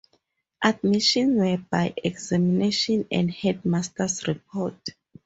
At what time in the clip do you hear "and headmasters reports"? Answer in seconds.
3.11-4.89